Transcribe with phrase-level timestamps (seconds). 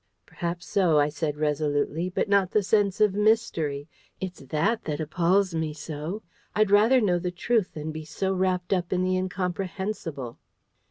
[0.25, 3.87] "Perhaps so," I said resolutely; "but not the sense of mystery.
[4.19, 6.23] It's THAT that appals me so!
[6.55, 10.39] I'd rather know the truth than be so wrapped up in the incomprehensible."